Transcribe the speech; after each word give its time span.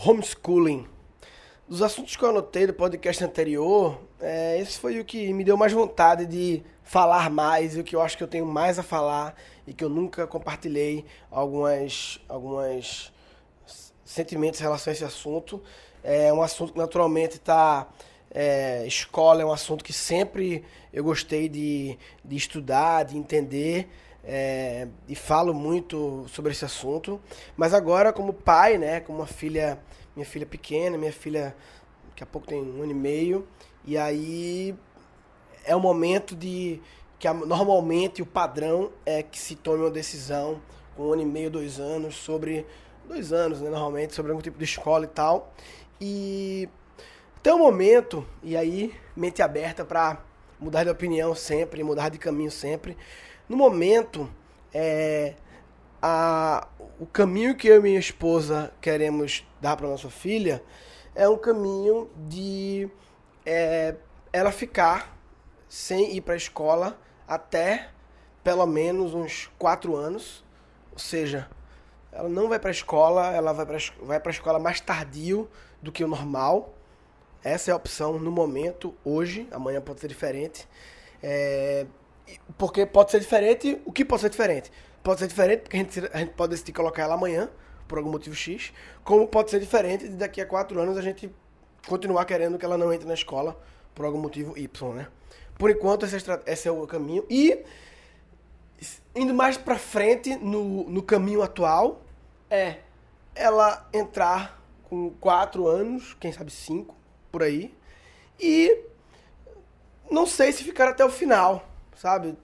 homeschooling. 0.00 0.86
Dos 1.66 1.82
assuntos 1.82 2.14
que 2.14 2.22
eu 2.22 2.30
anotei 2.30 2.66
do 2.66 2.72
podcast 2.72 3.22
anterior, 3.24 4.00
é, 4.20 4.58
esse 4.60 4.78
foi 4.78 5.00
o 5.00 5.04
que 5.04 5.32
me 5.32 5.42
deu 5.42 5.56
mais 5.56 5.72
vontade 5.72 6.24
de 6.24 6.62
falar 6.84 7.28
mais 7.28 7.76
e 7.76 7.80
o 7.80 7.84
que 7.84 7.96
eu 7.96 8.00
acho 8.00 8.16
que 8.16 8.22
eu 8.22 8.28
tenho 8.28 8.46
mais 8.46 8.78
a 8.78 8.82
falar 8.82 9.34
e 9.66 9.74
que 9.74 9.84
eu 9.84 9.88
nunca 9.88 10.26
compartilhei 10.26 11.04
algumas, 11.30 12.20
algumas 12.28 13.12
sentimentos 14.04 14.60
em 14.60 14.62
relação 14.62 14.92
a 14.92 14.94
esse 14.94 15.04
assunto. 15.04 15.60
É 16.02 16.32
um 16.32 16.42
assunto 16.42 16.72
que 16.72 16.78
naturalmente 16.78 17.36
está. 17.36 17.88
É, 18.30 18.86
escola 18.86 19.42
é 19.42 19.44
um 19.44 19.52
assunto 19.52 19.82
que 19.82 19.92
sempre 19.92 20.62
eu 20.92 21.02
gostei 21.02 21.48
de, 21.48 21.98
de 22.24 22.36
estudar, 22.36 23.04
de 23.04 23.16
entender. 23.16 23.88
É, 24.24 24.88
e 25.08 25.14
falo 25.14 25.54
muito 25.54 26.26
sobre 26.28 26.52
esse 26.52 26.64
assunto. 26.64 27.20
Mas 27.56 27.72
agora, 27.72 28.12
como 28.12 28.32
pai, 28.32 28.76
né, 28.76 29.00
como 29.00 29.18
uma 29.18 29.26
filha 29.26 29.78
minha 30.18 30.26
filha 30.26 30.44
pequena, 30.44 30.98
minha 30.98 31.12
filha 31.12 31.54
daqui 32.08 32.24
a 32.24 32.26
pouco 32.26 32.46
tem 32.46 32.60
um 32.60 32.82
ano 32.82 32.90
e 32.90 32.94
meio, 32.94 33.46
e 33.84 33.96
aí 33.96 34.74
é 35.64 35.76
o 35.76 35.80
momento 35.80 36.34
de 36.34 36.80
que 37.20 37.32
normalmente 37.32 38.20
o 38.20 38.26
padrão 38.26 38.90
é 39.06 39.22
que 39.22 39.38
se 39.38 39.54
tome 39.54 39.84
uma 39.84 39.90
decisão 39.90 40.60
com 40.96 41.04
um 41.04 41.12
ano 41.12 41.22
e 41.22 41.24
meio, 41.24 41.50
dois 41.50 41.78
anos, 41.78 42.16
sobre 42.16 42.66
dois 43.06 43.32
anos, 43.32 43.60
né, 43.60 43.70
normalmente, 43.70 44.14
sobre 44.14 44.32
algum 44.32 44.42
tipo 44.42 44.58
de 44.58 44.64
escola 44.64 45.04
e 45.04 45.08
tal. 45.08 45.52
E 46.00 46.68
tem 47.40 47.52
um 47.52 47.58
momento, 47.58 48.26
e 48.42 48.56
aí 48.56 48.92
mente 49.16 49.40
aberta 49.40 49.84
para 49.84 50.20
mudar 50.58 50.82
de 50.82 50.90
opinião 50.90 51.34
sempre, 51.34 51.84
mudar 51.84 52.08
de 52.08 52.18
caminho 52.18 52.50
sempre. 52.50 52.96
No 53.48 53.56
momento, 53.56 54.28
é, 54.74 55.34
a, 56.02 56.68
o 57.00 57.06
caminho 57.06 57.56
que 57.56 57.66
eu 57.66 57.76
e 57.76 57.82
minha 57.82 57.98
esposa 57.98 58.72
queremos 58.80 59.46
dar 59.60 59.76
para 59.76 59.88
nossa 59.88 60.10
filha 60.10 60.62
é 61.14 61.28
um 61.28 61.38
caminho 61.38 62.10
de 62.28 62.90
é, 63.46 63.94
ela 64.32 64.52
ficar 64.52 65.16
sem 65.68 66.14
ir 66.14 66.20
para 66.20 66.34
a 66.34 66.36
escola 66.36 66.98
até 67.26 67.88
pelo 68.44 68.66
menos 68.66 69.14
uns 69.14 69.50
quatro 69.58 69.96
anos. 69.96 70.44
Ou 70.92 70.98
seja, 70.98 71.48
ela 72.12 72.28
não 72.28 72.48
vai 72.48 72.58
para 72.58 72.70
a 72.70 72.72
escola, 72.72 73.32
ela 73.34 73.52
vai 73.52 73.64
para 73.64 73.78
vai 74.02 74.20
a 74.22 74.30
escola 74.30 74.58
mais 74.58 74.80
tardio 74.80 75.48
do 75.82 75.90
que 75.90 76.04
o 76.04 76.08
normal. 76.08 76.74
Essa 77.42 77.70
é 77.70 77.72
a 77.72 77.76
opção 77.76 78.18
no 78.18 78.30
momento, 78.30 78.94
hoje, 79.04 79.48
amanhã 79.50 79.80
pode 79.80 80.00
ser 80.00 80.08
diferente. 80.08 80.68
É, 81.22 81.86
porque 82.56 82.86
pode 82.86 83.10
ser 83.10 83.20
diferente, 83.20 83.80
o 83.84 83.92
que 83.92 84.04
pode 84.04 84.22
ser 84.22 84.30
diferente? 84.30 84.70
Pode 85.02 85.20
ser 85.20 85.28
diferente, 85.28 85.60
porque 85.60 85.76
a 85.76 85.80
gente, 85.80 86.10
a 86.12 86.18
gente 86.18 86.32
pode 86.32 86.50
decidir 86.50 86.72
colocar 86.72 87.02
ela 87.02 87.14
amanhã, 87.14 87.48
por 87.86 87.98
algum 87.98 88.10
motivo 88.10 88.36
X, 88.36 88.72
como 89.02 89.26
pode 89.26 89.50
ser 89.50 89.58
diferente 89.60 90.08
de 90.08 90.16
daqui 90.16 90.40
a 90.40 90.46
quatro 90.46 90.78
anos 90.80 90.96
a 90.96 91.02
gente 91.02 91.30
continuar 91.86 92.24
querendo 92.26 92.58
que 92.58 92.64
ela 92.64 92.76
não 92.76 92.92
entre 92.92 93.08
na 93.08 93.14
escola 93.14 93.58
por 93.94 94.04
algum 94.04 94.18
motivo 94.18 94.56
Y, 94.56 94.94
né? 94.94 95.08
Por 95.56 95.70
enquanto, 95.70 96.06
esse 96.06 96.68
é, 96.68 96.70
o 96.70 96.86
caminho. 96.86 97.24
E, 97.28 97.64
indo 99.14 99.34
mais 99.34 99.56
pra 99.56 99.76
frente 99.76 100.36
no, 100.36 100.88
no 100.88 101.02
caminho 101.02 101.42
atual, 101.42 102.02
é 102.48 102.76
ela 103.34 103.88
entrar 103.92 104.62
com 104.84 105.10
quatro 105.10 105.66
anos, 105.66 106.14
quem 106.20 106.32
sabe 106.32 106.52
cinco, 106.52 106.94
por 107.32 107.42
aí, 107.42 107.74
e 108.38 108.84
não 110.10 110.26
sei 110.26 110.52
se 110.52 110.62
ficar 110.62 110.88
até 110.88 111.04
o 111.04 111.10
final, 111.10 111.68
sabe? 111.98 112.36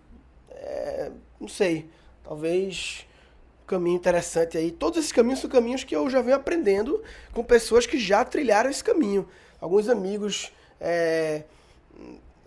É, 0.50 1.10
não 1.41 1.48
sei. 1.48 1.88
Talvez 2.22 3.06
um 3.62 3.66
caminho 3.66 3.97
interessante 3.97 4.58
aí. 4.58 4.70
Todos 4.70 4.98
esses 4.98 5.12
caminhos 5.12 5.41
são 5.41 5.48
caminhos 5.48 5.84
que 5.84 5.94
eu 5.94 6.08
já 6.10 6.20
venho 6.20 6.36
aprendendo 6.36 7.02
com 7.33 7.42
pessoas 7.42 7.86
que 7.86 7.98
já 7.98 8.25
trilharam 8.25 8.69
esse 8.69 8.82
caminho. 8.82 9.28
Alguns 9.60 9.88
amigos, 9.88 10.52
é, 10.80 11.44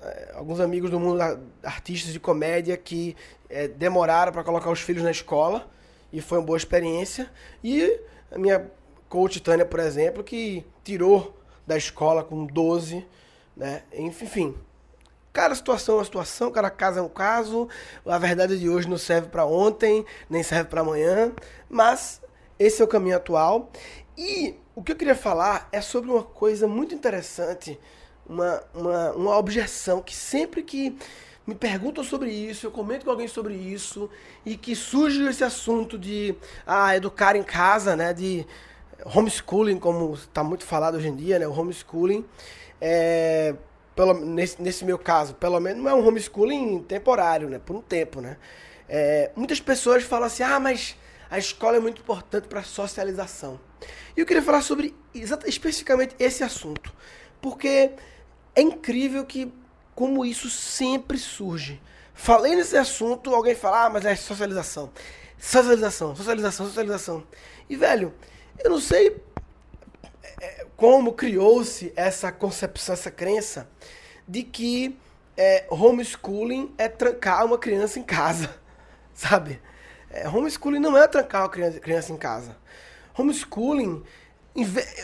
é 0.01 0.31
alguns 0.35 0.59
amigos 0.59 0.91
do 0.91 0.99
mundo 0.99 1.19
artistas 1.63 2.11
de 2.13 2.19
comédia 2.19 2.75
que 2.77 3.15
é, 3.49 3.67
demoraram 3.67 4.31
para 4.31 4.43
colocar 4.43 4.69
os 4.69 4.81
filhos 4.81 5.03
na 5.03 5.11
escola 5.11 5.67
e 6.11 6.21
foi 6.21 6.39
uma 6.39 6.45
boa 6.45 6.57
experiência. 6.57 7.31
E 7.63 7.99
a 8.31 8.37
minha 8.37 8.69
coach 9.07 9.39
Tânia, 9.39 9.65
por 9.65 9.79
exemplo, 9.79 10.23
que 10.23 10.65
tirou 10.83 11.35
da 11.65 11.77
escola 11.77 12.23
com 12.23 12.45
12, 12.45 13.05
né? 13.55 13.83
Enfim, 13.93 14.55
Cada 15.37 15.53
situação 15.53 15.93
é 15.93 15.97
uma 15.99 16.03
situação, 16.03 16.49
cada 16.49 16.71
caso 16.71 16.97
é 16.97 17.01
um 17.03 17.07
caso. 17.07 17.69
A 18.03 18.17
verdade 18.17 18.57
de 18.57 18.67
hoje 18.67 18.89
não 18.89 18.97
serve 18.97 19.27
para 19.27 19.45
ontem, 19.45 20.03
nem 20.27 20.41
serve 20.41 20.67
para 20.67 20.81
amanhã, 20.81 21.31
mas 21.69 22.19
esse 22.57 22.81
é 22.81 22.83
o 22.83 22.87
caminho 22.87 23.17
atual. 23.17 23.69
E 24.17 24.55
o 24.73 24.81
que 24.81 24.93
eu 24.93 24.95
queria 24.95 25.13
falar 25.13 25.69
é 25.71 25.79
sobre 25.79 26.09
uma 26.09 26.23
coisa 26.23 26.67
muito 26.67 26.95
interessante, 26.95 27.79
uma, 28.27 28.63
uma, 28.73 29.11
uma 29.11 29.37
objeção 29.37 30.01
que 30.01 30.15
sempre 30.15 30.63
que 30.63 30.97
me 31.45 31.53
perguntam 31.53 32.03
sobre 32.03 32.31
isso, 32.31 32.65
eu 32.65 32.71
comento 32.71 33.05
com 33.05 33.11
alguém 33.11 33.27
sobre 33.27 33.53
isso, 33.53 34.09
e 34.43 34.57
que 34.57 34.75
surge 34.75 35.23
esse 35.27 35.43
assunto 35.43 35.99
de 35.99 36.35
ah, 36.65 36.95
educar 36.97 37.35
em 37.35 37.43
casa, 37.43 37.95
né, 37.95 38.11
de 38.11 38.43
homeschooling, 39.05 39.77
como 39.77 40.15
está 40.15 40.43
muito 40.43 40.65
falado 40.65 40.95
hoje 40.95 41.09
em 41.09 41.15
dia, 41.15 41.37
né, 41.37 41.47
o 41.47 41.51
homeschooling, 41.51 42.25
é, 42.81 43.53
pelo, 43.97 44.13
nesse, 44.13 44.61
nesse 44.61 44.85
meu 44.85 44.99
caso, 44.99 45.33
pelo 45.33 45.59
menos 45.59 45.83
é 45.83 45.93
um 45.93 46.07
homeschooling 46.07 46.83
temporário, 46.83 47.49
né? 47.49 47.57
Por 47.57 47.75
um 47.75 47.81
tempo, 47.81 48.21
né? 48.21 48.37
É, 48.87 49.31
muitas 49.35 49.59
pessoas 49.59 50.03
falam 50.03 50.27
assim, 50.27 50.43
ah, 50.43 50.59
mas 50.59 50.95
a 51.31 51.39
escola 51.39 51.77
é 51.77 51.79
muito 51.79 51.99
importante 51.99 52.47
para 52.47 52.59
a 52.59 52.63
socialização. 52.63 53.59
E 54.15 54.19
eu 54.19 54.25
queria 54.25 54.43
falar 54.43 54.61
sobre 54.61 54.95
especificamente 55.45 56.15
esse 56.19 56.43
assunto, 56.43 56.93
porque 57.41 57.89
é 58.55 58.61
incrível 58.61 59.25
que 59.25 59.51
como 59.95 60.23
isso 60.23 60.47
sempre 60.47 61.17
surge. 61.17 61.81
Falei 62.13 62.55
nesse 62.55 62.77
assunto, 62.77 63.33
alguém 63.33 63.55
fala, 63.55 63.85
ah, 63.85 63.89
mas 63.89 64.05
é 64.05 64.15
socialização. 64.15 64.91
Socialização, 65.39 66.15
socialização, 66.15 66.65
socialização. 66.67 67.23
E, 67.67 67.75
velho, 67.75 68.13
eu 68.63 68.69
não 68.69 68.79
sei 68.79 69.17
como 70.77 71.11
criou-se 71.11 71.91
essa 71.95 72.31
concepção, 72.31 72.93
essa 72.93 73.09
crença 73.09 73.67
de 74.27 74.43
que 74.43 74.95
é, 75.35 75.65
homeschooling 75.69 76.71
é 76.77 76.87
trancar 76.87 77.43
uma 77.45 77.57
criança 77.57 77.99
em 77.99 78.03
casa, 78.03 78.55
sabe? 79.13 79.59
É, 80.11 80.29
homeschooling 80.29 80.79
não 80.79 80.95
é 80.95 81.07
trancar 81.07 81.41
uma 81.43 81.49
criança, 81.49 82.13
em 82.13 82.17
casa. 82.17 82.55
Homeschooling, 83.17 84.03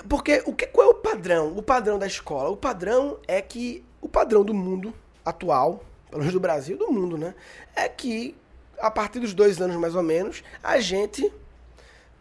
porque 0.07 0.43
o 0.45 0.53
que, 0.53 0.67
qual 0.67 0.87
é 0.87 0.91
o 0.91 0.95
padrão? 0.95 1.57
O 1.57 1.63
padrão 1.63 1.97
da 1.97 2.05
escola? 2.05 2.49
O 2.49 2.57
padrão 2.57 3.19
é 3.27 3.41
que 3.41 3.83
o 3.99 4.07
padrão 4.07 4.43
do 4.43 4.53
mundo 4.53 4.93
atual, 5.25 5.83
pelo 6.07 6.19
menos 6.19 6.33
do 6.33 6.39
Brasil, 6.39 6.77
do 6.77 6.91
mundo, 6.91 7.17
né? 7.17 7.33
É 7.75 7.89
que 7.89 8.35
a 8.79 8.91
partir 8.91 9.19
dos 9.19 9.33
dois 9.33 9.59
anos 9.59 9.75
mais 9.77 9.95
ou 9.95 10.03
menos, 10.03 10.43
a 10.61 10.79
gente 10.79 11.33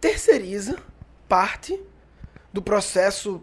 terceiriza 0.01 0.79
parte 1.29 1.79
do 2.53 2.61
processo 2.63 3.43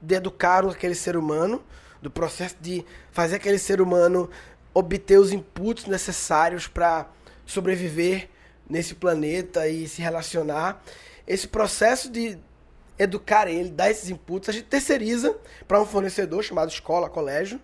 de 0.00 0.14
educar 0.14 0.64
aquele 0.66 0.94
ser 0.94 1.16
humano, 1.16 1.62
do 2.00 2.10
processo 2.10 2.56
de 2.60 2.84
fazer 3.10 3.36
aquele 3.36 3.58
ser 3.58 3.80
humano 3.80 4.30
obter 4.72 5.18
os 5.18 5.32
inputs 5.32 5.86
necessários 5.86 6.68
para 6.68 7.08
sobreviver 7.44 8.28
nesse 8.68 8.94
planeta 8.94 9.66
e 9.66 9.88
se 9.88 10.02
relacionar. 10.02 10.82
Esse 11.26 11.48
processo 11.48 12.10
de 12.10 12.38
educar 12.98 13.48
ele, 13.48 13.70
dar 13.70 13.90
esses 13.90 14.10
inputs, 14.10 14.48
a 14.48 14.52
gente 14.52 14.66
terceiriza 14.66 15.36
para 15.66 15.80
um 15.80 15.86
fornecedor 15.86 16.42
chamado 16.42 16.70
escola, 16.70 17.08
colégio, 17.08 17.60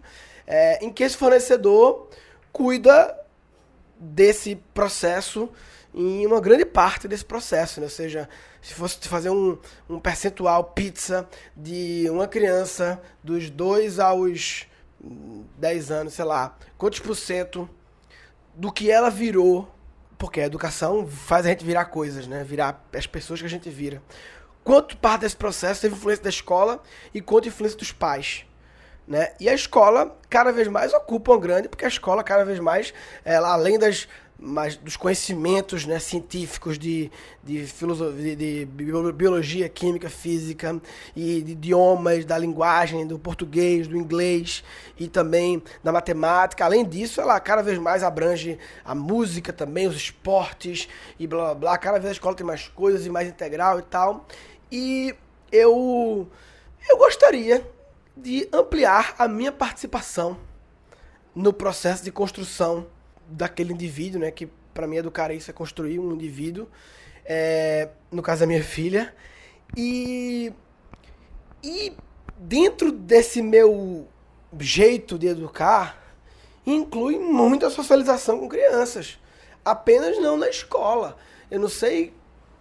é, 0.47 0.84
em 0.84 0.93
que 0.93 1.03
esse 1.03 1.16
fornecedor 1.16 2.09
cuida 2.53 3.19
desse 3.99 4.56
processo 4.72 5.49
em 5.94 6.27
uma 6.27 6.41
grande 6.41 6.65
parte 6.65 7.06
desse 7.06 7.25
processo, 7.25 7.81
né? 7.81 7.87
ou 7.87 7.91
seja, 7.91 8.28
se 8.60 8.75
fosse 8.75 8.99
fazer 9.09 9.31
um, 9.31 9.56
um 9.88 10.00
percentual 10.00 10.65
pizza 10.65 11.28
de 11.56 12.06
uma 12.11 12.26
criança 12.26 13.00
dos 13.23 13.49
2 13.49 14.00
aos 14.00 14.67
10 15.58 15.91
anos, 15.91 16.14
sei 16.14 16.25
lá, 16.25 16.56
quantos 16.76 16.99
por 16.99 17.14
cento 17.14 17.69
do 18.55 18.73
que 18.73 18.91
ela 18.91 19.11
virou, 19.11 19.69
porque 20.19 20.41
a 20.41 20.46
educação 20.46 21.06
faz 21.06 21.46
a 21.46 21.50
gente 21.50 21.64
virar 21.64 21.87
coisas, 21.87 22.26
né? 22.26 22.43
Virar 22.44 22.85
as 22.94 23.06
pessoas 23.06 23.40
que 23.40 23.47
a 23.47 23.50
gente 23.50 23.69
vira. 23.69 24.02
Quanto 24.62 24.97
parte 24.97 25.23
desse 25.23 25.37
processo 25.37 25.82
teve 25.82 25.94
influência 25.94 26.25
da 26.25 26.31
escola 26.31 26.82
e 27.12 27.20
quanto 27.20 27.49
influência 27.49 27.79
dos 27.79 27.93
pais? 27.93 28.47
Né? 29.06 29.35
E 29.38 29.50
a 29.50 29.55
escola 29.55 30.17
cada 30.31 30.50
vez 30.50 30.67
mais 30.67 30.94
ocupa 30.94 31.32
uma 31.32 31.40
grande, 31.40 31.69
porque 31.69 31.85
a 31.85 31.88
escola 31.88 32.25
cada 32.25 32.44
vez 32.44 32.58
mais, 32.58 32.94
ela, 33.23 33.52
além 33.52 33.79
das 33.79 34.08
mas 34.39 34.77
dos 34.77 34.97
conhecimentos 34.97 35.87
né, 35.87 35.99
científicos 35.99 36.79
de, 36.79 37.11
de, 37.43 37.67
filosofia, 37.67 38.37
de, 38.37 38.65
de 38.65 39.13
biologia, 39.13 39.69
química, 39.69 40.11
física 40.11 40.81
e 41.15 41.41
de 41.41 41.53
idiomas, 41.53 42.25
da 42.25 42.37
linguagem, 42.37 43.07
do 43.07 43.19
português, 43.19 43.87
do 43.87 43.97
inglês 43.97 44.65
e 44.99 45.07
também 45.07 45.63
da 45.83 45.93
matemática. 45.93 46.65
Além 46.65 46.85
disso, 46.85 47.21
ela 47.21 47.39
cada 47.39 47.63
vez 47.63 47.79
mais 47.79 48.03
abrange 48.03 48.59
a 48.85 48.95
música 48.95 49.53
também, 49.53 49.87
os 49.87 49.97
esportes 49.97 50.89
e 51.19 51.27
blá 51.27 51.47
blá 51.47 51.55
blá. 51.55 51.79
Cada 51.79 51.99
vez 51.99 52.11
a 52.11 52.13
escola 52.13 52.35
tem 52.35 52.47
mais 52.47 52.69
coisas 52.69 53.07
e 53.07 53.11
mais 53.11 53.29
integral 53.29 53.79
e 53.79 53.83
tal. 53.83 54.27
E 54.71 55.15
eu, 55.53 56.29
eu 56.89 56.99
gostaria 56.99 57.65
de 58.17 58.49
ampliar 58.53 59.15
a 59.19 59.29
minha 59.29 59.53
participação 59.53 60.37
no 61.35 61.53
processo 61.53 62.05
de 62.05 62.13
construção 62.13 62.87
daquele 63.29 63.73
indivíduo, 63.73 64.21
né? 64.21 64.31
Que 64.31 64.49
para 64.73 64.87
mim 64.87 64.97
educar 64.97 65.31
isso 65.31 65.50
é 65.50 65.55
construir 65.55 65.99
um 65.99 66.12
indivíduo, 66.12 66.69
é, 67.25 67.88
no 68.11 68.23
caso 68.23 68.41
da 68.41 68.47
minha 68.47 68.62
filha, 68.62 69.15
e, 69.76 70.53
e 71.62 71.93
dentro 72.37 72.91
desse 72.91 73.41
meu 73.41 74.09
jeito 74.59 75.19
de 75.19 75.29
educar, 75.29 76.03
inclui 76.67 77.19
muita 77.19 77.71
socialização 77.71 78.38
com 78.41 78.49
crianças, 78.49 79.19
apenas 79.65 80.19
não 80.21 80.37
na 80.37 80.49
escola. 80.49 81.17
Eu 81.50 81.61
não 81.61 81.69
sei 81.69 82.12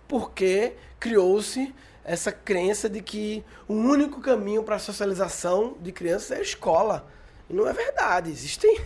por 0.08 0.32
que 0.32 0.74
criou-se 1.00 1.74
essa 2.04 2.32
crença 2.32 2.90
de 2.90 3.02
que 3.02 3.44
o 3.68 3.74
único 3.74 4.20
caminho 4.20 4.64
para 4.64 4.76
a 4.76 4.80
socialização 4.80 5.78
de 5.80 5.92
crianças 5.92 6.32
é 6.32 6.38
a 6.38 6.42
escola. 6.42 7.08
E 7.50 7.54
não 7.54 7.68
é 7.68 7.74
verdade. 7.74 8.32
Existem 8.32 8.78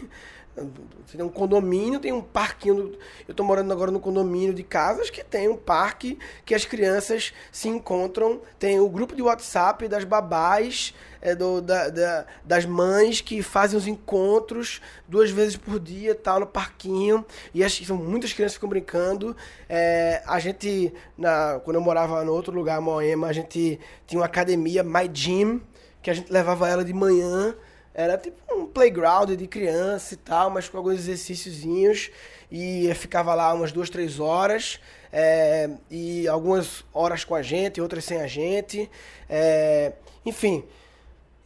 tem 1.12 1.24
um 1.24 1.30
condomínio, 1.30 2.00
tem 2.00 2.12
um 2.12 2.22
parquinho. 2.22 2.98
Eu 3.28 3.32
estou 3.32 3.46
morando 3.46 3.72
agora 3.72 3.92
no 3.92 4.00
condomínio 4.00 4.54
de 4.54 4.64
casas 4.64 5.10
que 5.10 5.24
tem 5.24 5.48
um 5.48 5.56
parque 5.56 6.18
que 6.44 6.56
as 6.56 6.66
crianças 6.66 7.32
se 7.52 7.68
encontram. 7.70 8.42
Tem 8.58 8.80
o 8.80 8.90
grupo 8.90 9.16
de 9.16 9.22
WhatsApp 9.22 9.88
das 9.88 10.04
babás, 10.04 10.96
é, 11.22 11.36
do, 11.36 11.62
da, 11.62 11.90
da, 11.90 12.26
das 12.44 12.66
mães 12.66 13.22
que 13.22 13.44
fazem 13.44 13.78
os 13.78 13.86
encontros 13.86 14.82
duas 15.08 15.30
vezes 15.30 15.56
por 15.56 15.80
dia, 15.80 16.16
tal, 16.16 16.40
no 16.40 16.48
parquinho. 16.48 17.24
E 17.54 17.64
as, 17.64 17.78
são 17.78 17.96
muitas 17.96 18.34
crianças 18.34 18.56
ficam 18.56 18.70
brincando. 18.70 19.36
É, 19.70 20.24
a 20.26 20.40
gente, 20.40 20.92
na, 21.16 21.62
quando 21.64 21.76
eu 21.76 21.82
morava 21.82 22.24
no 22.26 22.34
outro 22.34 22.54
lugar, 22.54 22.82
Moema, 22.82 23.28
a 23.28 23.34
gente 23.34 23.80
tinha 24.08 24.20
uma 24.20 24.26
academia, 24.26 24.84
My 24.84 25.08
Gym, 25.14 25.62
que 26.02 26.10
a 26.10 26.14
gente 26.14 26.32
levava 26.32 26.68
ela 26.68 26.84
de 26.84 26.94
manhã 26.94 27.56
era 27.98 28.16
tipo 28.16 28.38
um 28.54 28.68
playground 28.68 29.32
de 29.32 29.48
criança 29.48 30.14
e 30.14 30.18
tal, 30.18 30.52
mas 30.52 30.70
com 30.70 30.78
alguns 30.78 31.00
exercíciozinhos. 31.00 32.12
E 32.52 32.94
ficava 32.94 33.34
lá 33.34 33.52
umas 33.52 33.72
duas, 33.72 33.90
três 33.90 34.20
horas. 34.20 34.80
É, 35.12 35.68
e 35.90 36.28
algumas 36.28 36.86
horas 36.94 37.24
com 37.24 37.34
a 37.34 37.42
gente, 37.42 37.82
outras 37.82 38.06
sem 38.06 38.22
a 38.22 38.28
gente. 38.28 38.88
É, 39.28 39.94
enfim. 40.24 40.64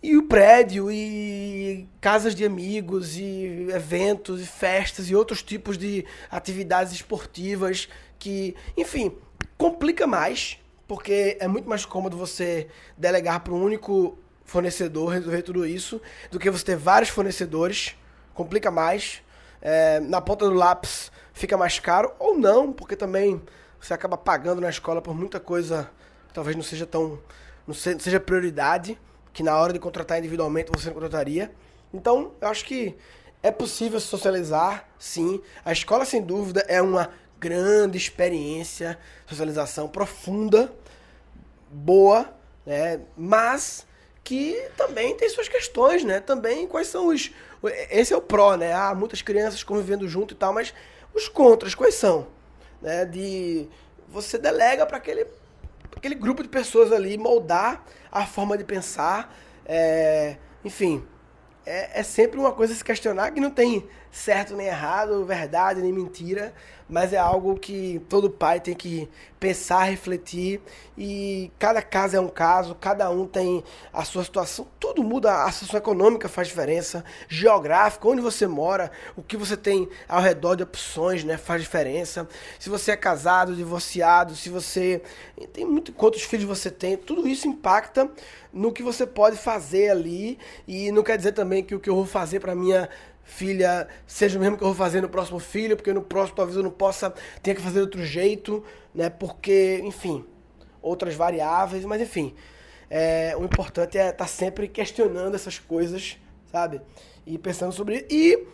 E 0.04 0.18
o 0.18 0.24
prédio, 0.24 0.92
e 0.92 1.88
casas 2.02 2.36
de 2.36 2.44
amigos, 2.44 3.18
e 3.18 3.68
eventos, 3.74 4.42
e 4.42 4.46
festas, 4.46 5.10
e 5.10 5.16
outros 5.16 5.42
tipos 5.42 5.78
de 5.78 6.04
atividades 6.30 6.92
esportivas 6.92 7.88
que, 8.20 8.56
enfim, 8.76 9.16
complica 9.58 10.06
mais, 10.06 10.58
porque 10.86 11.38
é 11.40 11.48
muito 11.48 11.70
mais 11.70 11.86
cômodo 11.86 12.18
você 12.18 12.68
delegar 12.98 13.42
para 13.42 13.54
um 13.54 13.64
único 13.64 14.18
fornecedor 14.46 15.10
resolver 15.14 15.42
tudo 15.42 15.66
isso 15.66 16.02
do 16.30 16.40
que 16.40 16.50
você 16.50 16.66
ter 16.66 16.76
vários 16.76 17.10
fornecedores. 17.10 17.96
Complica 18.34 18.72
mais. 18.72 19.22
É, 19.62 20.00
na 20.00 20.20
ponta 20.20 20.46
do 20.46 20.54
lápis 20.54 21.12
fica 21.34 21.56
mais 21.56 21.80
caro 21.80 22.12
ou 22.18 22.38
não, 22.38 22.74
porque 22.74 22.96
também 22.96 23.42
você 23.80 23.94
acaba 23.94 24.18
pagando 24.18 24.60
na 24.62 24.70
escola 24.70 25.02
por 25.02 25.16
muita 25.16 25.40
coisa 25.40 25.90
que 26.28 26.34
talvez 26.34 26.56
não 26.56 26.64
seja 26.64 26.86
tão. 26.86 27.20
não 27.68 27.74
seja 27.74 28.20
prioridade, 28.20 29.00
que 29.34 29.44
na 29.44 29.58
hora 29.58 29.74
de 29.74 29.80
contratar 29.80 30.20
individualmente 30.20 30.72
você 30.72 30.88
não 30.88 30.94
contrataria. 30.94 31.52
Então, 31.94 32.34
eu 32.40 32.48
acho 32.48 32.66
que 32.66 32.96
é 33.44 33.52
possível 33.52 34.00
socializar, 34.00 34.88
sim. 35.00 35.42
A 35.66 35.72
escola, 35.72 36.06
sem 36.06 36.22
dúvida, 36.22 36.64
é 36.68 36.82
uma 36.82 37.10
grande 37.40 37.98
experiência, 37.98 39.00
socialização 39.26 39.88
profunda, 39.88 40.72
boa, 41.72 42.32
né? 42.66 43.02
mas 43.18 43.88
que 44.24 44.70
também 44.78 45.16
tem 45.16 45.30
suas 45.30 45.48
questões, 45.48 46.04
né? 46.04 46.20
Também 46.20 46.68
quais 46.68 46.88
são 46.88 47.08
os. 47.08 47.32
Esse 47.90 48.14
é 48.14 48.18
o 48.18 48.22
pró, 48.22 48.56
né? 48.56 48.74
Há 48.74 48.94
muitas 48.94 49.22
crianças 49.22 49.64
convivendo 49.64 50.08
junto 50.08 50.34
e 50.34 50.38
tal, 50.38 50.54
mas 50.54 50.74
os 51.14 51.28
contras, 51.28 51.76
quais 51.76 51.96
são? 51.96 52.28
Né? 52.82 53.06
De 53.06 53.68
você 54.08 54.38
delega 54.38 54.86
para 54.86 54.98
aquele, 54.98 55.26
aquele 55.96 56.16
grupo 56.16 56.44
de 56.44 56.50
pessoas 56.50 56.92
ali 56.92 57.18
moldar 57.18 57.84
a 58.12 58.26
forma 58.26 58.58
de 58.58 58.64
pensar. 58.64 59.36
É, 59.66 60.38
enfim, 60.64 61.06
é, 61.72 62.02
é 62.02 62.04
sempre 62.04 62.38
uma 62.38 62.52
coisa 62.52 62.74
a 62.74 62.76
se 62.76 62.84
questionar 62.84 63.32
que 63.32 63.40
não 63.40 63.50
tem 63.50 63.88
certo 64.12 64.56
nem 64.58 64.68
errado, 64.68 65.24
verdade 65.24 65.82
nem 65.82 65.94
mentira, 65.94 66.54
mas 66.90 67.14
é 67.14 67.18
algo 67.18 67.58
que 67.58 68.02
todo 68.10 68.30
pai 68.30 68.60
tem 68.60 68.76
que 68.76 69.10
pensar, 69.40 69.84
refletir 69.84 70.62
e 70.98 71.50
cada 71.58 71.82
caso 71.82 72.18
é 72.18 72.20
um 72.20 72.28
caso, 72.28 72.76
cada 72.76 73.10
um 73.10 73.26
tem 73.26 73.64
a 73.94 74.04
sua 74.04 74.26
situação, 74.26 74.68
tudo 74.78 75.02
muda, 75.02 75.46
a 75.46 75.52
situação 75.52 75.78
econômica 75.78 76.28
faz 76.28 76.50
diferença, 76.50 77.06
geográfica, 77.30 78.06
onde 78.10 78.22
você 78.22 78.46
mora, 78.46 78.92
o 79.16 79.24
que 79.24 79.38
você 79.38 79.56
tem 79.56 79.88
ao 80.10 80.22
redor 80.22 80.56
de 80.56 80.64
opções, 80.64 81.24
né, 81.24 81.38
faz 81.38 81.62
diferença. 81.62 82.28
Se 82.60 82.70
você 82.70 82.92
é 82.92 82.98
casado, 82.98 83.56
divorciado, 83.56 84.36
se 84.36 84.50
você 84.50 85.02
tem 85.54 85.66
muito 85.66 85.94
quantos 85.94 86.24
filhos 86.24 86.46
você 86.46 86.70
tem, 86.70 86.98
tudo 86.98 87.26
isso 87.26 87.48
impacta 87.48 88.12
no 88.52 88.72
que 88.72 88.84
você 88.84 89.08
pode 89.08 89.38
fazer 89.38 89.90
ali 89.90 90.38
e 90.68 90.92
não 90.92 91.04
quer 91.04 91.16
dizer 91.16 91.32
também 91.32 91.61
que 91.64 91.76
o 91.76 91.80
que 91.80 91.90
eu 91.90 91.96
vou 91.96 92.06
fazer 92.06 92.40
para 92.40 92.56
minha 92.56 92.90
filha 93.24 93.88
seja 94.06 94.38
o 94.38 94.42
mesmo 94.42 94.58
que 94.58 94.64
eu 94.64 94.68
vou 94.68 94.76
fazer 94.76 95.02
no 95.02 95.10
próximo 95.10 95.40
filho, 95.40 95.76
porque 95.76 95.94
no 95.94 96.02
próximo 96.02 96.36
talvez 96.36 96.58
eu 96.58 96.64
não 96.64 96.72
possa, 96.72 97.14
tenha 97.42 97.56
que 97.56 97.62
fazer 97.62 97.76
de 97.76 97.82
outro 97.82 98.04
jeito, 98.04 98.64
né? 98.94 99.10
Porque, 99.10 99.82
enfim, 99.84 100.26
outras 100.82 101.16
variáveis, 101.16 101.86
mas 101.86 102.02
enfim. 102.02 102.34
É, 102.90 103.34
o 103.38 103.46
importante 103.46 103.98
é 103.98 104.10
estar 104.10 104.26
tá 104.26 104.28
sempre 104.28 104.68
questionando 104.68 105.36
essas 105.36 105.58
coisas, 105.58 106.18
sabe? 106.52 106.82
E 107.26 107.38
pensando 107.38 107.72
sobre. 107.72 108.06
E 108.10 108.46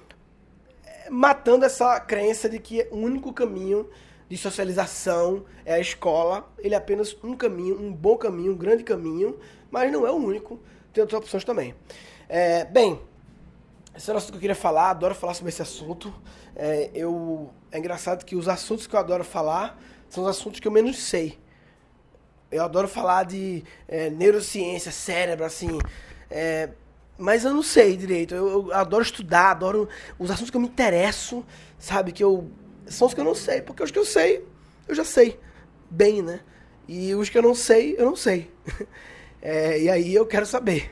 matando 1.10 1.66
essa 1.66 2.00
crença 2.00 2.48
de 2.48 2.60
que 2.60 2.88
o 2.92 2.98
único 2.98 3.34
caminho 3.34 3.90
de 4.30 4.38
socialização 4.38 5.46
é 5.66 5.74
a 5.74 5.80
escola. 5.80 6.48
Ele 6.60 6.76
é 6.76 6.78
apenas 6.78 7.18
um 7.24 7.36
caminho, 7.36 7.80
um 7.80 7.92
bom 7.92 8.18
caminho, 8.18 8.52
um 8.54 8.58
grande 8.58 8.84
caminho, 8.84 9.40
mas 9.72 9.92
não 9.92 10.06
é 10.06 10.12
o 10.12 10.16
único. 10.16 10.60
Tem 10.94 11.02
outras 11.02 11.20
opções 11.20 11.44
também. 11.44 11.74
É, 12.30 12.66
bem, 12.66 13.00
esse 13.96 14.12
é 14.12 14.14
o 14.14 14.18
assunto 14.18 14.32
que 14.32 14.38
eu 14.38 14.42
queria 14.42 14.56
falar, 14.56 14.90
adoro 14.90 15.16
falar 15.16 15.34
sobre 15.34 15.50
esse 15.50 15.62
assunto. 15.62 16.14
É, 16.56 16.90
eu, 16.94 17.52
é 17.72 17.80
engraçado 17.80 18.26
que 18.26 18.36
os 18.36 18.50
assuntos 18.50 18.86
que 18.86 18.96
eu 18.96 19.00
adoro 19.00 19.24
falar 19.24 19.80
são 20.10 20.24
os 20.24 20.30
assuntos 20.30 20.60
que 20.60 20.68
eu 20.68 20.72
menos 20.72 20.98
sei. 20.98 21.40
Eu 22.52 22.64
adoro 22.64 22.88
falar 22.88 23.24
de 23.24 23.64
é, 23.88 24.10
neurociência, 24.10 24.92
cérebro, 24.92 25.46
assim. 25.46 25.80
É, 26.30 26.70
mas 27.18 27.46
eu 27.46 27.54
não 27.54 27.64
sei 27.64 27.98
direito. 27.98 28.36
Eu, 28.36 28.48
eu, 28.50 28.74
adoro 28.74 29.04
estudar, 29.04 29.52
adoro 29.52 29.88
os 30.20 30.30
assuntos 30.30 30.50
que 30.50 30.58
eu 30.58 30.62
me 30.62 30.68
interesso, 30.68 31.46
sabe? 31.80 32.12
Que 32.12 32.24
eu. 32.24 32.50
São 32.88 33.08
os 33.08 33.14
que 33.14 33.20
eu 33.20 33.26
não 33.26 33.36
sei. 33.36 33.62
Porque 33.62 33.84
os 33.84 33.92
que 33.92 34.00
eu 34.00 34.06
sei, 34.06 34.46
eu 34.88 34.96
já 34.96 35.04
sei. 35.04 35.40
Bem, 35.90 36.22
né? 36.22 36.42
E 36.88 37.16
os 37.16 37.30
que 37.30 37.38
eu 37.38 37.42
não 37.42 37.56
sei, 37.56 37.96
eu 37.98 38.06
não 38.06 38.16
sei. 38.16 38.52
É, 39.40 39.80
e 39.80 39.88
aí 39.88 40.16
eu 40.16 40.26
quero 40.26 40.48
saber. 40.48 40.92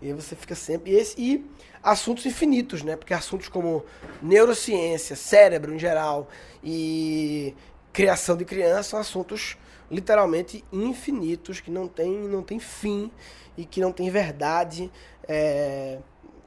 E 0.00 0.08
aí 0.08 0.12
você 0.12 0.36
fica 0.36 0.54
sempre. 0.54 0.92
E, 0.92 0.96
esse, 0.96 1.14
e 1.18 1.44
assuntos 1.82 2.26
infinitos, 2.26 2.82
né? 2.82 2.96
Porque 2.96 3.14
assuntos 3.14 3.48
como 3.48 3.84
neurociência, 4.22 5.16
cérebro 5.16 5.74
em 5.74 5.78
geral 5.78 6.28
e 6.62 7.54
criação 7.92 8.36
de 8.36 8.44
criança 8.44 8.90
são 8.90 9.00
assuntos 9.00 9.56
literalmente 9.90 10.64
infinitos 10.72 11.60
que 11.60 11.70
não 11.70 11.86
tem, 11.88 12.10
não 12.28 12.42
tem 12.42 12.58
fim 12.58 13.10
e 13.56 13.64
que 13.64 13.80
não 13.80 13.92
tem 13.92 14.10
verdade. 14.10 14.90
É... 15.26 15.98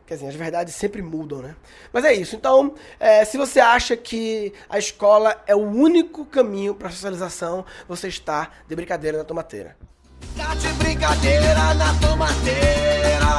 Quer 0.05 0.15
dizer, 0.15 0.27
as 0.27 0.35
verdades 0.35 0.73
sempre 0.73 1.03
mudam, 1.03 1.39
né? 1.39 1.55
Mas 1.93 2.03
é 2.03 2.11
isso. 2.13 2.35
Então, 2.35 2.73
é, 2.99 3.23
se 3.23 3.37
você 3.37 3.59
acha 3.59 3.95
que 3.95 4.51
a 4.67 4.79
escola 4.79 5.39
é 5.45 5.55
o 5.55 5.59
único 5.59 6.25
caminho 6.25 6.73
para 6.73 6.87
a 6.87 6.91
socialização, 6.91 7.63
você 7.87 8.07
está 8.07 8.49
de 8.67 8.75
brincadeira 8.75 9.19
na 9.19 9.23
tomateira. 9.23 9.77
Tá 10.35 10.55
de 10.55 10.67
brincadeira 10.73 11.73
na 11.73 11.93
tomateira. 11.99 13.29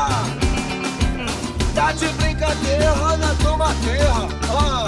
Tá 1.75 1.93
de 1.93 2.09
brincadeira 2.09 3.17
na 3.17 3.35
tomateira. 3.43 4.15
Ah, 4.51 4.87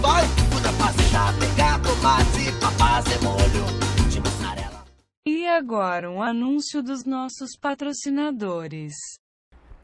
vai, 0.00 0.24
muda 0.52 0.72
pra 0.78 1.32
pegar 1.38 1.80
tomate 1.82 2.52
pra 2.58 2.70
fazer 2.72 3.20
molho 3.22 4.10
de 4.10 4.20
mussarela. 4.20 4.84
E 5.26 5.46
agora 5.46 6.10
um 6.10 6.22
anúncio 6.22 6.82
dos 6.82 7.04
nossos 7.04 7.56
patrocinadores. 7.60 8.94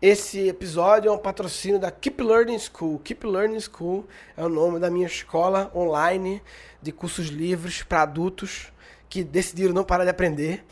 Esse 0.00 0.48
episódio 0.48 1.08
é 1.08 1.12
um 1.12 1.18
patrocínio 1.18 1.78
da 1.78 1.90
Keep 1.90 2.22
Learning 2.22 2.58
School. 2.58 2.98
Keep 2.98 3.26
Learning 3.26 3.60
School 3.60 4.06
é 4.36 4.44
o 4.44 4.48
nome 4.48 4.78
da 4.78 4.90
minha 4.90 5.06
escola 5.06 5.70
online 5.74 6.42
de 6.82 6.92
cursos 6.92 7.28
livres 7.28 7.82
para 7.82 8.02
adultos 8.02 8.70
que 9.08 9.24
decidiram 9.24 9.72
não 9.72 9.84
parar 9.84 10.04
de 10.04 10.10
aprender. 10.10 10.64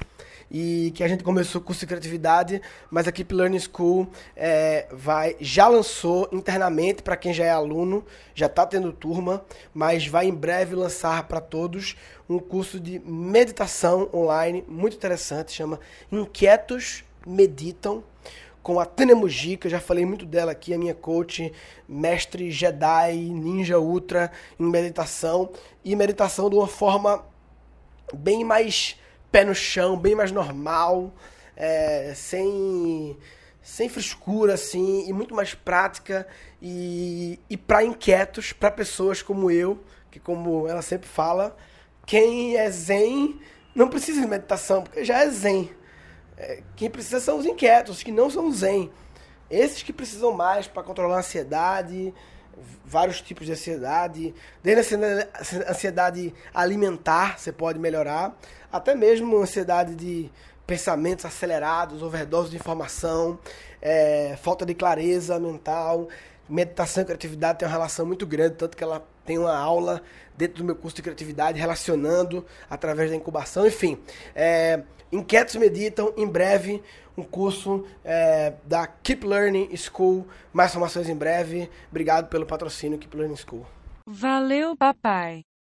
E 0.56 0.92
que 0.92 1.02
a 1.02 1.08
gente 1.08 1.24
começou 1.24 1.60
com 1.60 1.74
criatividade, 1.74 2.62
mas 2.88 3.08
a 3.08 3.12
Keep 3.12 3.34
Learning 3.34 3.58
School 3.58 4.06
é, 4.36 4.86
vai, 4.92 5.34
já 5.40 5.66
lançou 5.66 6.28
internamente 6.30 7.02
para 7.02 7.16
quem 7.16 7.34
já 7.34 7.44
é 7.44 7.50
aluno, 7.50 8.04
já 8.36 8.46
está 8.46 8.64
tendo 8.64 8.92
turma, 8.92 9.44
mas 9.74 10.06
vai 10.06 10.28
em 10.28 10.32
breve 10.32 10.76
lançar 10.76 11.26
para 11.26 11.40
todos 11.40 11.96
um 12.28 12.38
curso 12.38 12.78
de 12.78 13.00
meditação 13.00 14.08
online 14.14 14.64
muito 14.68 14.96
interessante, 14.96 15.50
chama 15.50 15.80
Inquietos 16.12 17.02
Meditam 17.26 18.04
com 18.62 18.78
a 18.78 18.86
Tânia 18.86 19.16
Mujica, 19.16 19.68
já 19.68 19.80
falei 19.80 20.06
muito 20.06 20.24
dela 20.24 20.52
aqui, 20.52 20.72
a 20.72 20.78
minha 20.78 20.94
coach, 20.94 21.52
mestre 21.88 22.52
Jedi, 22.52 23.16
ninja 23.16 23.80
ultra 23.80 24.30
em 24.58 24.64
meditação. 24.64 25.50
E 25.84 25.94
meditação 25.94 26.48
de 26.48 26.56
uma 26.56 26.66
forma 26.66 27.22
bem 28.14 28.42
mais 28.42 28.96
pé 29.34 29.44
no 29.44 29.52
chão, 29.52 29.96
bem 29.96 30.14
mais 30.14 30.30
normal, 30.30 31.12
é, 31.56 32.12
sem 32.14 33.18
sem 33.60 33.88
frescura 33.88 34.54
assim 34.54 35.08
e 35.08 35.12
muito 35.12 35.34
mais 35.34 35.56
prática 35.56 36.24
e, 36.62 37.40
e 37.50 37.56
para 37.56 37.82
inquietos, 37.82 38.52
para 38.52 38.70
pessoas 38.70 39.22
como 39.22 39.50
eu, 39.50 39.82
que 40.08 40.20
como 40.20 40.68
ela 40.68 40.82
sempre 40.82 41.08
fala, 41.08 41.56
quem 42.06 42.56
é 42.56 42.70
zen 42.70 43.40
não 43.74 43.88
precisa 43.88 44.20
de 44.20 44.26
meditação, 44.28 44.84
porque 44.84 45.04
já 45.04 45.24
é 45.24 45.28
zen. 45.28 45.68
É, 46.36 46.62
quem 46.76 46.88
precisa 46.88 47.18
são 47.18 47.36
os 47.36 47.44
inquietos, 47.44 48.04
que 48.04 48.12
não 48.12 48.30
são 48.30 48.52
zen. 48.52 48.88
Esses 49.50 49.82
que 49.82 49.92
precisam 49.92 50.30
mais 50.30 50.68
para 50.68 50.84
controlar 50.84 51.16
a 51.16 51.18
ansiedade, 51.18 52.14
vários 52.84 53.20
tipos 53.20 53.46
de 53.46 53.52
ansiedade, 53.52 54.34
desde 54.62 54.94
a 54.94 55.70
ansiedade 55.70 56.34
alimentar, 56.52 57.38
você 57.38 57.52
pode 57.52 57.78
melhorar, 57.78 58.36
até 58.72 58.94
mesmo 58.94 59.36
ansiedade 59.38 59.94
de 59.94 60.30
pensamentos 60.66 61.24
acelerados, 61.24 62.02
overdose 62.02 62.50
de 62.50 62.56
informação, 62.56 63.38
é, 63.80 64.36
falta 64.42 64.64
de 64.64 64.74
clareza 64.74 65.38
mental. 65.38 66.08
Meditação 66.48 67.02
e 67.02 67.06
criatividade 67.06 67.58
tem 67.58 67.66
uma 67.66 67.72
relação 67.72 68.04
muito 68.04 68.26
grande, 68.26 68.56
tanto 68.56 68.76
que 68.76 68.84
ela 68.84 69.06
tem 69.24 69.38
uma 69.38 69.56
aula 69.56 70.02
dentro 70.36 70.58
do 70.58 70.64
meu 70.64 70.76
curso 70.76 70.96
de 70.96 71.02
criatividade 71.02 71.58
relacionando 71.58 72.44
através 72.68 73.10
da 73.10 73.16
incubação, 73.16 73.66
enfim. 73.66 73.98
É, 74.34 74.82
Inquietos 75.12 75.54
Meditam, 75.56 76.12
em 76.16 76.26
breve, 76.26 76.82
um 77.16 77.22
curso 77.22 77.86
é, 78.04 78.54
da 78.64 78.86
Keep 78.86 79.26
Learning 79.26 79.76
School. 79.76 80.26
Mais 80.52 80.70
informações 80.70 81.08
em 81.08 81.14
breve. 81.14 81.70
Obrigado 81.90 82.28
pelo 82.28 82.44
patrocínio 82.44 82.98
Keep 82.98 83.16
Learning 83.16 83.36
School. 83.36 83.64
Valeu, 84.06 84.76
papai. 84.76 85.44